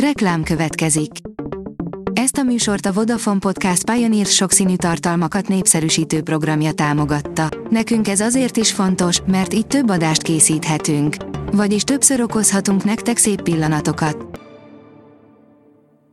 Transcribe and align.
Reklám 0.00 0.42
következik. 0.42 1.10
Ezt 2.12 2.36
a 2.36 2.42
műsort 2.42 2.86
a 2.86 2.92
Vodafone 2.92 3.38
Podcast 3.38 3.90
Pioneer 3.90 4.26
sokszínű 4.26 4.76
tartalmakat 4.76 5.48
népszerűsítő 5.48 6.22
programja 6.22 6.72
támogatta. 6.72 7.48
Nekünk 7.70 8.08
ez 8.08 8.20
azért 8.20 8.56
is 8.56 8.72
fontos, 8.72 9.20
mert 9.26 9.54
így 9.54 9.66
több 9.66 9.90
adást 9.90 10.22
készíthetünk. 10.22 11.16
Vagyis 11.52 11.82
többször 11.82 12.20
okozhatunk 12.20 12.84
nektek 12.84 13.16
szép 13.16 13.42
pillanatokat. 13.42 14.40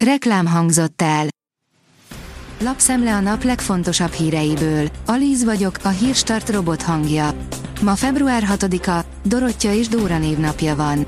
Reklám 0.05 0.45
hangzott 0.45 1.01
el. 1.01 1.27
Lapszemle 2.59 3.15
a 3.15 3.19
nap 3.19 3.43
legfontosabb 3.43 4.11
híreiből. 4.11 4.87
Alíz 5.05 5.43
vagyok, 5.43 5.77
a 5.83 5.89
hírstart 5.89 6.49
robot 6.49 6.81
hangja. 6.81 7.29
Ma 7.81 7.95
február 7.95 8.43
6-a, 8.51 9.05
Dorottya 9.23 9.73
és 9.73 9.87
Dóra 9.87 10.17
névnapja 10.17 10.75
van. 10.75 11.05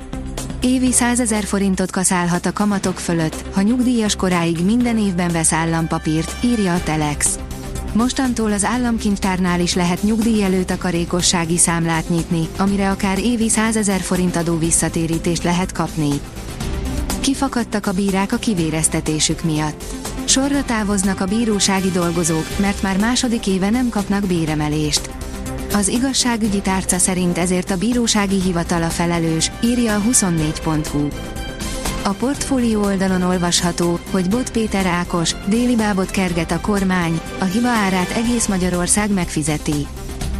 Évi 0.65 0.91
100 0.91 1.19
ezer 1.19 1.43
forintot 1.43 1.91
kaszálhat 1.91 2.45
a 2.45 2.53
kamatok 2.53 2.99
fölött, 2.99 3.45
ha 3.53 3.61
nyugdíjas 3.61 4.15
koráig 4.15 4.63
minden 4.63 4.97
évben 4.97 5.31
vesz 5.31 5.53
állampapírt, 5.53 6.43
írja 6.43 6.73
a 6.73 6.83
Telex. 6.83 7.39
Mostantól 7.93 8.51
az 8.51 8.63
államkincstárnál 8.63 9.59
is 9.59 9.73
lehet 9.73 10.03
nyugdíj 10.03 10.43
előtakarékossági 10.43 11.57
számlát 11.57 12.09
nyitni, 12.09 12.47
amire 12.57 12.89
akár 12.89 13.19
évi 13.19 13.49
100 13.49 13.75
ezer 13.75 13.99
forint 13.99 14.35
adó 14.35 14.57
visszatérítést 14.57 15.43
lehet 15.43 15.71
kapni. 15.71 16.19
Kifakadtak 17.19 17.87
a 17.87 17.91
bírák 17.91 18.31
a 18.31 18.37
kivéreztetésük 18.37 19.43
miatt. 19.43 19.83
Sorra 20.23 20.63
távoznak 20.63 21.21
a 21.21 21.25
bírósági 21.25 21.91
dolgozók, 21.91 22.45
mert 22.59 22.81
már 22.81 22.97
második 22.97 23.47
éve 23.47 23.69
nem 23.69 23.89
kapnak 23.89 24.27
béremelést. 24.27 25.14
Az 25.75 25.87
igazságügyi 25.87 26.61
tárca 26.61 26.97
szerint 26.97 27.37
ezért 27.37 27.71
a 27.71 27.77
bírósági 27.77 28.41
hivatal 28.41 28.83
a 28.83 28.89
felelős, 28.89 29.51
írja 29.63 29.95
a 29.95 30.01
24.hu. 30.01 31.07
A 32.03 32.09
portfólió 32.09 32.83
oldalon 32.83 33.21
olvasható, 33.21 33.99
hogy 34.11 34.29
Bot 34.29 34.51
Péter 34.51 34.85
Ákos, 34.85 35.35
déli 35.47 35.75
bábot 35.75 36.11
kerget 36.11 36.51
a 36.51 36.59
kormány, 36.59 37.21
a 37.39 37.43
hiba 37.43 37.67
árát 37.67 38.09
egész 38.09 38.47
Magyarország 38.47 39.11
megfizeti. 39.11 39.87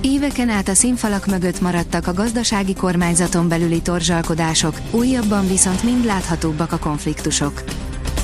Éveken 0.01 0.49
át 0.49 0.67
a 0.67 0.73
színfalak 0.73 1.25
mögött 1.25 1.61
maradtak 1.61 2.07
a 2.07 2.13
gazdasági 2.13 2.73
kormányzaton 2.73 3.47
belüli 3.47 3.81
torzsalkodások, 3.81 4.79
újabban 4.91 5.47
viszont 5.47 5.83
mind 5.83 6.05
láthatóbbak 6.05 6.71
a 6.71 6.77
konfliktusok. 6.79 7.63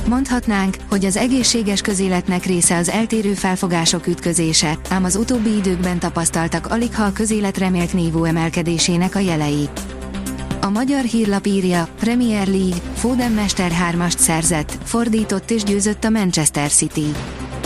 Mondhatnánk, 0.08 0.76
hogy 0.90 1.06
az 1.06 1.18
egészséges 1.18 1.82
közéletnek 1.82 2.46
része 2.46 2.78
az 2.78 2.90
eltérő 2.90 3.34
felfogások 3.34 4.08
ütközése, 4.08 4.78
ám 4.90 5.04
az 5.04 5.16
utóbbi 5.16 5.56
időkben 5.56 6.00
tapasztaltak 6.00 6.68
alig 6.68 6.96
ha 6.96 7.04
a 7.04 7.12
közélet 7.12 7.58
remélt 7.58 7.94
nívó 7.94 8.24
emelkedésének 8.24 9.16
a 9.16 9.20
jelei. 9.20 9.70
A 10.62 10.70
magyar 10.70 11.04
hírlap 11.04 11.46
írja, 11.46 11.88
Premier 12.00 12.48
League, 12.48 12.78
Foden 12.94 13.32
Mester 13.32 13.72
3-ast 13.92 14.18
szerzett, 14.18 14.78
fordított 14.84 15.52
és 15.52 15.64
győzött 15.64 16.04
a 16.04 16.10
Manchester 16.10 16.72
City. 16.72 17.14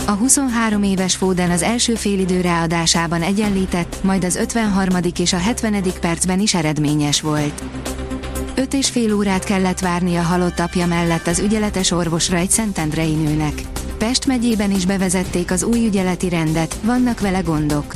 A 0.06 0.10
23 0.10 0.82
éves 0.82 1.16
Foden 1.16 1.50
az 1.50 1.62
első 1.62 1.94
félidő 1.94 2.40
ráadásában 2.40 3.22
egyenlített, 3.22 3.96
majd 4.02 4.24
az 4.24 4.36
53. 4.36 4.96
és 5.18 5.32
a 5.32 5.38
70. 5.38 5.82
percben 6.00 6.40
is 6.40 6.54
eredményes 6.54 7.20
volt. 7.20 7.62
Öt 8.58 8.74
és 8.74 8.90
fél 8.90 9.14
órát 9.14 9.44
kellett 9.44 9.80
várni 9.80 10.16
a 10.16 10.22
halott 10.22 10.58
apja 10.58 10.86
mellett 10.86 11.26
az 11.26 11.38
ügyeletes 11.38 11.90
orvosra 11.90 12.36
egy 12.36 12.50
szentendrei 12.50 13.14
nőnek. 13.14 13.62
Pest 13.98 14.26
megyében 14.26 14.70
is 14.70 14.86
bevezették 14.86 15.50
az 15.50 15.62
új 15.62 15.86
ügyeleti 15.86 16.28
rendet, 16.28 16.76
vannak 16.82 17.20
vele 17.20 17.40
gondok. 17.40 17.94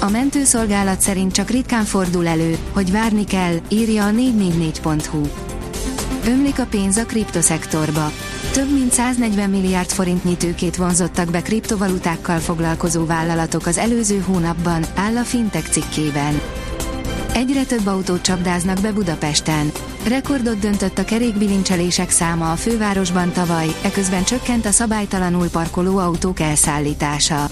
A 0.00 0.08
mentőszolgálat 0.10 1.00
szerint 1.00 1.32
csak 1.32 1.50
ritkán 1.50 1.84
fordul 1.84 2.26
elő, 2.26 2.58
hogy 2.72 2.92
várni 2.92 3.24
kell, 3.24 3.54
írja 3.68 4.06
a 4.06 4.10
444.hu. 4.10 5.22
Ömlik 6.26 6.58
a 6.58 6.66
pénz 6.66 6.96
a 6.96 7.04
kriptoszektorba. 7.04 8.12
Több 8.52 8.72
mint 8.72 8.92
140 8.92 9.50
milliárd 9.50 9.90
forintnyi 9.90 10.36
tőkét 10.36 10.76
vonzottak 10.76 11.30
be 11.30 11.42
kriptovalutákkal 11.42 12.38
foglalkozó 12.38 13.06
vállalatok 13.06 13.66
az 13.66 13.78
előző 13.78 14.18
hónapban, 14.18 14.84
áll 14.94 15.16
a 15.16 15.22
Fintech 15.22 15.70
cikkében. 15.70 16.40
Egyre 17.36 17.64
több 17.64 17.86
autót 17.86 18.22
csapdáznak 18.22 18.80
be 18.80 18.92
Budapesten. 18.92 19.72
Rekordot 20.08 20.58
döntött 20.58 20.98
a 20.98 21.04
kerékbilincselések 21.04 22.10
száma 22.10 22.52
a 22.52 22.56
fővárosban 22.56 23.32
tavaly, 23.32 23.66
eközben 23.82 24.24
csökkent 24.24 24.66
a 24.66 24.70
szabálytalanul 24.70 25.48
parkoló 25.48 25.98
autók 25.98 26.40
elszállítása. 26.40 27.46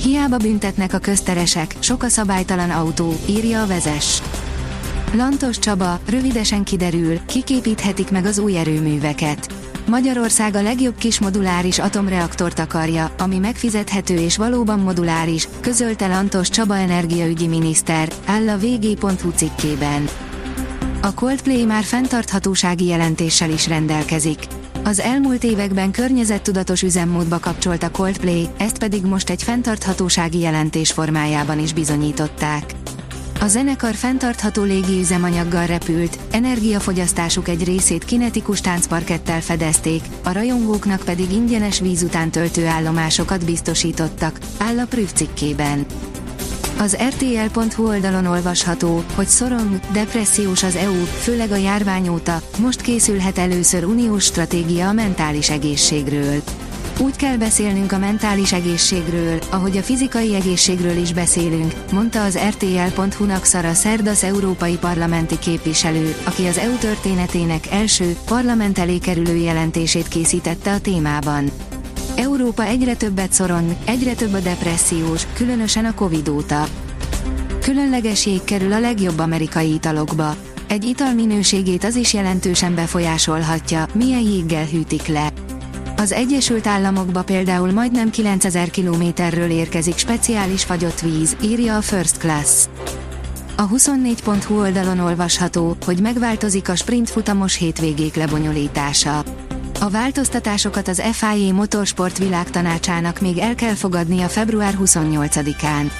Hiába 0.00 0.36
büntetnek 0.36 0.92
a 0.92 0.98
közteresek, 0.98 1.76
sok 1.78 2.02
a 2.02 2.08
szabálytalan 2.08 2.70
autó, 2.70 3.14
írja 3.28 3.62
a 3.62 3.66
vezes. 3.66 4.22
Lantos 5.14 5.58
Csaba, 5.58 6.00
rövidesen 6.08 6.64
kiderül, 6.64 7.20
kiképíthetik 7.26 8.10
meg 8.10 8.24
az 8.24 8.38
új 8.38 8.56
erőműveket. 8.56 9.55
Magyarország 9.86 10.54
a 10.54 10.62
legjobb 10.62 10.96
kis 10.98 11.18
moduláris 11.18 11.78
atomreaktort 11.78 12.58
akarja, 12.58 13.14
ami 13.18 13.38
megfizethető 13.38 14.14
és 14.14 14.36
valóban 14.36 14.80
moduláris, 14.80 15.48
közölte 15.60 16.06
Lantos 16.06 16.48
Csaba 16.48 16.76
energiaügyi 16.76 17.46
miniszter, 17.46 18.08
áll 18.24 18.48
a 18.48 18.58
vg.hu 18.58 19.30
cikkében. 19.30 20.08
A 21.02 21.14
Coldplay 21.14 21.64
már 21.64 21.84
fenntarthatósági 21.84 22.86
jelentéssel 22.86 23.50
is 23.50 23.68
rendelkezik. 23.68 24.38
Az 24.84 25.00
elmúlt 25.00 25.44
években 25.44 25.90
környezettudatos 25.90 26.82
üzemmódba 26.82 27.38
kapcsolt 27.38 27.82
a 27.82 27.90
Coldplay, 27.90 28.48
ezt 28.56 28.78
pedig 28.78 29.04
most 29.04 29.30
egy 29.30 29.42
fenntarthatósági 29.42 30.38
jelentés 30.38 30.92
formájában 30.92 31.58
is 31.58 31.72
bizonyították. 31.72 32.74
A 33.40 33.46
zenekar 33.46 33.94
fenntartható 33.94 34.62
légi 34.62 34.98
üzemanyaggal 34.98 35.66
repült, 35.66 36.18
energiafogyasztásuk 36.30 37.48
egy 37.48 37.64
részét 37.64 38.04
kinetikus 38.04 38.60
táncparkettel 38.60 39.40
fedezték, 39.40 40.02
a 40.24 40.32
rajongóknak 40.32 41.02
pedig 41.04 41.32
ingyenes 41.32 41.80
víz 41.80 42.02
után 42.02 42.30
töltő 42.30 42.66
állomásokat 42.66 43.44
biztosítottak, 43.44 44.38
áll 44.58 44.78
a 44.78 44.84
Prüv 44.84 45.12
cikkében. 45.12 45.86
Az 46.78 46.96
RTL.hu 47.08 47.86
oldalon 47.86 48.26
olvasható, 48.26 49.04
hogy 49.14 49.26
szorong, 49.26 49.80
depressziós 49.92 50.62
az 50.62 50.76
EU, 50.76 51.04
főleg 51.04 51.50
a 51.50 51.56
járvány 51.56 52.08
óta, 52.08 52.40
most 52.58 52.80
készülhet 52.80 53.38
először 53.38 53.84
uniós 53.84 54.24
stratégia 54.24 54.88
a 54.88 54.92
mentális 54.92 55.50
egészségről. 55.50 56.42
Úgy 57.00 57.16
kell 57.16 57.36
beszélnünk 57.36 57.92
a 57.92 57.98
mentális 57.98 58.52
egészségről, 58.52 59.38
ahogy 59.50 59.76
a 59.76 59.82
fizikai 59.82 60.34
egészségről 60.34 60.96
is 60.96 61.12
beszélünk, 61.12 61.72
mondta 61.92 62.22
az 62.24 62.38
RTL.hu-nak 62.48 63.44
Szara 63.44 63.72
Szerdasz 63.74 64.22
európai 64.22 64.76
parlamenti 64.76 65.38
képviselő, 65.38 66.14
aki 66.26 66.46
az 66.46 66.58
EU 66.58 66.76
történetének 66.76 67.66
első, 67.70 68.16
parlament 68.26 68.78
elé 68.78 68.98
kerülő 68.98 69.36
jelentését 69.36 70.08
készítette 70.08 70.72
a 70.72 70.80
témában. 70.80 71.50
Európa 72.16 72.64
egyre 72.64 72.96
többet 72.96 73.32
szorong, 73.32 73.76
egyre 73.84 74.14
több 74.14 74.32
a 74.32 74.40
depressziós, 74.40 75.26
különösen 75.34 75.84
a 75.84 75.94
Covid 75.94 76.28
óta. 76.28 76.66
Különleges 77.60 78.26
jég 78.26 78.44
kerül 78.44 78.72
a 78.72 78.80
legjobb 78.80 79.18
amerikai 79.18 79.72
italokba. 79.72 80.36
Egy 80.68 80.84
ital 80.84 81.12
minőségét 81.12 81.84
az 81.84 81.94
is 81.96 82.12
jelentősen 82.14 82.74
befolyásolhatja, 82.74 83.86
milyen 83.94 84.22
jéggel 84.22 84.64
hűtik 84.64 85.06
le. 85.06 85.32
Az 85.98 86.12
Egyesült 86.12 86.66
Államokba 86.66 87.22
például 87.22 87.72
majdnem 87.72 88.10
9000 88.10 88.70
kilométerről 88.70 89.50
érkezik 89.50 89.96
speciális 89.96 90.64
fagyott 90.64 91.00
víz, 91.00 91.36
írja 91.42 91.76
a 91.76 91.80
First 91.80 92.18
Class. 92.18 92.64
A 93.56 93.68
24.hu 93.68 94.60
oldalon 94.60 94.98
olvasható, 94.98 95.76
hogy 95.84 96.00
megváltozik 96.00 96.68
a 96.68 96.74
sprint 96.74 97.10
futamos 97.10 97.56
hétvégék 97.56 98.14
lebonyolítása. 98.14 99.22
A 99.80 99.90
változtatásokat 99.90 100.88
az 100.88 101.02
FIA 101.12 101.52
Motorsport 101.52 102.18
világtanácsának 102.18 103.20
még 103.20 103.38
el 103.38 103.54
kell 103.54 103.74
fogadnia 103.74 104.28
február 104.28 104.74
28-án. 104.84 105.90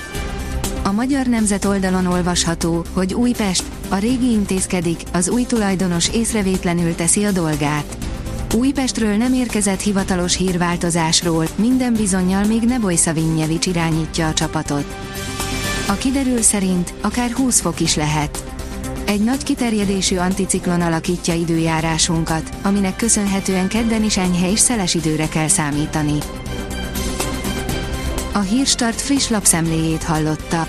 A 0.83 0.93
Magyar 0.93 1.27
Nemzet 1.27 1.65
oldalon 1.65 2.07
olvasható, 2.07 2.85
hogy 2.93 3.15
Újpest, 3.15 3.65
a 3.89 3.97
régi 3.97 4.31
intézkedik, 4.31 5.01
az 5.13 5.29
új 5.29 5.43
tulajdonos 5.43 6.09
észrevétlenül 6.09 6.95
teszi 6.95 7.25
a 7.25 7.31
dolgát. 7.31 8.06
Újpestről 8.55 9.17
nem 9.17 9.33
érkezett 9.33 9.81
hivatalos 9.81 10.37
hírváltozásról, 10.37 11.47
minden 11.57 11.93
bizonyal 11.93 12.45
még 12.45 12.63
Neboj 12.63 12.97
Szavinnyevics 12.97 13.67
irányítja 13.67 14.29
a 14.29 14.33
csapatot. 14.33 14.85
A 15.89 15.93
kiderül 15.93 16.43
szerint 16.43 16.95
akár 17.01 17.31
20 17.31 17.61
fok 17.61 17.81
is 17.81 17.95
lehet. 17.95 18.45
Egy 19.07 19.25
nagy 19.25 19.43
kiterjedésű 19.43 20.17
anticiklon 20.17 20.81
alakítja 20.81 21.35
időjárásunkat, 21.35 22.51
aminek 22.63 22.97
köszönhetően 22.97 23.69
kedden 23.69 24.05
is 24.05 24.17
enyhe 24.17 24.51
és 24.51 24.59
szeles 24.59 24.95
időre 24.95 25.29
kell 25.29 25.49
számítani. 25.49 26.19
A 28.33 28.41
Hírstart 28.41 29.01
friss 29.01 29.29
lapszemléjét 29.29 30.03
hallotta. 30.03 30.69